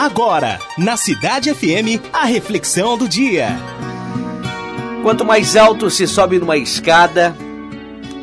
[0.00, 3.48] Agora, na Cidade FM, a reflexão do dia.
[5.02, 7.36] Quanto mais alto se sobe numa escada,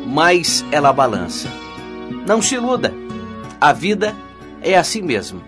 [0.04, 1.48] mais ela balança.
[2.26, 2.92] Não se iluda,
[3.60, 4.12] a vida
[4.60, 5.40] é assim mesmo.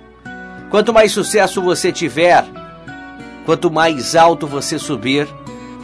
[0.71, 2.45] Quanto mais sucesso você tiver,
[3.45, 5.27] quanto mais alto você subir,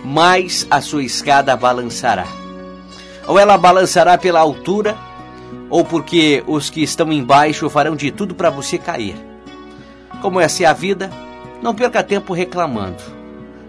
[0.05, 2.29] mais a sua escada balançará.
[3.27, 4.97] Ou ela balançará pela altura,
[5.69, 9.36] ou porque os que estão embaixo farão de tudo para você cair.
[10.27, 11.09] Como essa é a vida,
[11.63, 13.01] não perca tempo reclamando.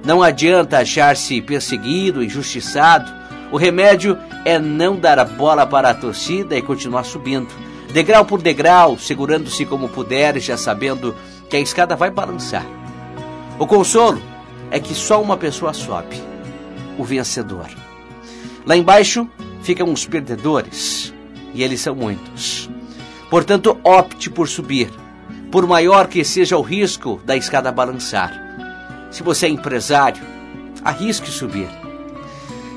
[0.04, 3.14] Não adianta achar-se perseguido, injustiçado.
[3.52, 7.48] O remédio é não dar a bola para a torcida e continuar subindo,
[7.94, 11.16] degrau por degrau, segurando-se como puder, já sabendo
[11.48, 12.66] que a escada vai balançar.
[13.60, 14.20] O consolo
[14.72, 16.20] é que só uma pessoa sobe,
[16.98, 17.70] o vencedor.
[18.66, 19.30] Lá embaixo
[19.62, 21.14] ficam os perdedores,
[21.54, 22.68] e eles são muitos.
[23.30, 24.90] Portanto, opte por subir
[25.58, 28.32] por maior que seja o risco da escada balançar.
[29.10, 30.22] Se você é empresário,
[30.84, 31.68] arrisque subir.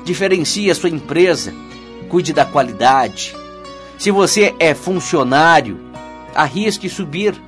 [0.03, 1.53] Diferencie a sua empresa,
[2.09, 3.35] cuide da qualidade.
[3.99, 5.79] Se você é funcionário,
[6.33, 7.39] arrisque subir.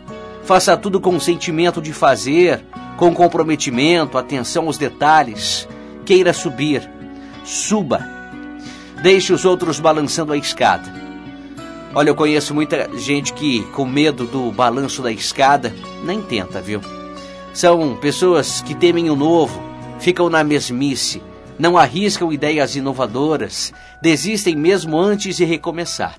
[0.43, 2.63] Faça tudo com o sentimento de fazer,
[2.95, 5.67] com comprometimento, atenção aos detalhes.
[6.05, 6.87] Queira subir,
[7.43, 8.07] suba.
[9.01, 11.02] Deixe os outros balançando a escada
[11.95, 15.71] Olha, eu conheço muita gente que, com medo do balanço da escada,
[16.03, 16.81] nem tenta, viu?
[17.53, 19.61] São pessoas que temem o novo,
[19.99, 21.21] ficam na mesmice,
[21.59, 26.17] não arriscam ideias inovadoras, desistem mesmo antes de recomeçar.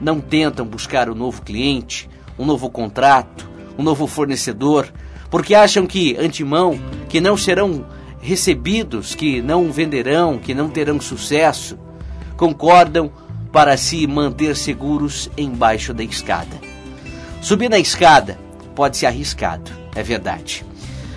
[0.00, 2.08] Não tentam buscar um novo cliente,
[2.38, 4.86] um novo contrato, um novo fornecedor,
[5.32, 7.84] porque acham que, antemão, que não serão
[8.20, 11.76] recebidos, que não venderão, que não terão sucesso.
[12.36, 13.10] Concordam
[13.54, 16.60] para se manter seguros embaixo da escada.
[17.40, 18.36] Subir na escada
[18.74, 20.66] pode ser arriscado, é verdade.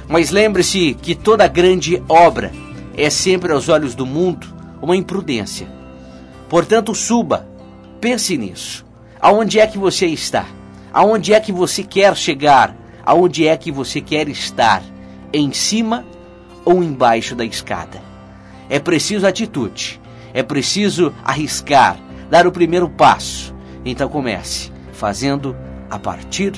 [0.08, 2.52] Mas lembre-se que toda grande obra
[2.96, 4.46] é sempre aos olhos do mundo
[4.80, 5.68] uma imprudência.
[6.48, 7.48] Portanto, suba,
[8.00, 8.86] pense nisso.
[9.20, 10.46] Aonde é que você está?
[10.94, 12.76] Aonde é que você quer chegar?
[13.04, 14.84] Aonde é que você quer estar?
[15.34, 16.06] Em cima
[16.64, 18.00] ou embaixo da escada?
[18.70, 20.00] É preciso atitude,
[20.36, 21.98] é preciso arriscar,
[22.30, 23.54] dar o primeiro passo.
[23.86, 25.56] Então comece fazendo
[25.90, 26.54] a partir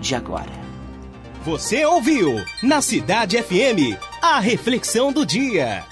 [0.00, 0.62] de agora.
[1.44, 5.84] Você ouviu na Cidade FM a reflexão do dia.